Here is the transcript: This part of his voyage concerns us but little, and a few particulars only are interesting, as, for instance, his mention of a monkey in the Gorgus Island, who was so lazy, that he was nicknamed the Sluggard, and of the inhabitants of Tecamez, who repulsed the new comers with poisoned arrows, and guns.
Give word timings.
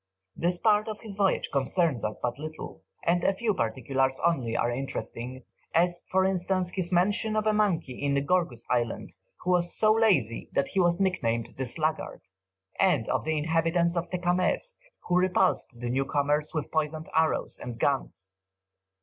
This 0.35 0.57
part 0.57 0.87
of 0.87 0.99
his 1.01 1.15
voyage 1.15 1.51
concerns 1.53 2.03
us 2.03 2.17
but 2.19 2.39
little, 2.39 2.81
and 3.03 3.23
a 3.23 3.35
few 3.35 3.53
particulars 3.53 4.19
only 4.25 4.57
are 4.57 4.71
interesting, 4.71 5.43
as, 5.75 6.01
for 6.09 6.25
instance, 6.25 6.71
his 6.71 6.91
mention 6.91 7.35
of 7.35 7.45
a 7.45 7.53
monkey 7.53 8.01
in 8.01 8.15
the 8.15 8.21
Gorgus 8.23 8.65
Island, 8.67 9.11
who 9.41 9.51
was 9.51 9.77
so 9.77 9.93
lazy, 9.93 10.49
that 10.53 10.69
he 10.69 10.79
was 10.79 10.99
nicknamed 10.99 11.49
the 11.55 11.67
Sluggard, 11.67 12.21
and 12.79 13.07
of 13.09 13.25
the 13.25 13.37
inhabitants 13.37 13.95
of 13.95 14.09
Tecamez, 14.09 14.75
who 15.01 15.19
repulsed 15.19 15.77
the 15.79 15.91
new 15.91 16.05
comers 16.05 16.51
with 16.51 16.71
poisoned 16.71 17.07
arrows, 17.15 17.59
and 17.61 17.77
guns. 17.79 18.31